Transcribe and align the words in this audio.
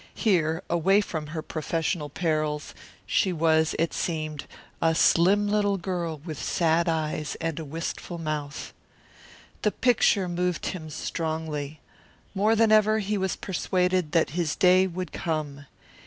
Here, 0.15 0.63
away 0.67 0.99
from 0.99 1.27
her 1.27 1.43
professional 1.43 2.09
perils, 2.09 2.73
she 3.05 3.31
was, 3.31 3.75
it 3.77 3.93
seemed, 3.93 4.45
"a 4.81 4.95
slim 4.95 5.47
little 5.47 5.77
girl 5.77 6.17
with 6.25 6.41
sad 6.41 6.89
eyes 6.89 7.37
and 7.39 7.59
a 7.59 7.63
wistful 7.63 8.17
mouth." 8.17 8.73
The 9.61 9.69
picture 9.71 10.27
moved 10.27 10.65
him 10.65 10.89
strongly. 10.89 11.81
More 12.33 12.55
than 12.55 12.71
ever 12.71 12.97
he 12.97 13.15
was 13.15 13.35
persuaded 13.35 14.11
that 14.13 14.31
his 14.31 14.55
day 14.55 14.87
would 14.87 15.11
come. 15.11 15.67